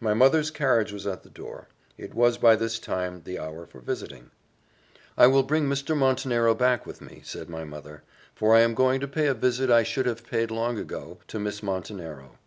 My 0.00 0.12
mother's 0.12 0.50
carriage 0.50 0.90
was 0.92 1.06
at 1.06 1.22
the 1.22 1.30
door; 1.30 1.68
it 1.96 2.14
was 2.14 2.36
by 2.36 2.56
this 2.56 2.80
time 2.80 3.22
the 3.24 3.38
hour 3.38 3.64
for 3.64 3.78
visiting. 3.78 4.32
"I 5.16 5.28
will 5.28 5.44
bring 5.44 5.68
Mr. 5.68 5.96
Montenero 5.96 6.52
back 6.56 6.84
with 6.84 7.00
me," 7.00 7.22
said 7.24 7.48
my 7.48 7.62
mother, 7.62 8.02
"for 8.34 8.56
I 8.56 8.60
am 8.62 8.74
going 8.74 8.98
to 8.98 9.06
pay 9.06 9.28
a 9.28 9.34
visit 9.34 9.70
I 9.70 9.84
should 9.84 10.06
have 10.06 10.26
paid 10.26 10.50
long 10.50 10.78
ago 10.80 11.18
to 11.28 11.38
Miss 11.38 11.62
Montenero." 11.62 12.38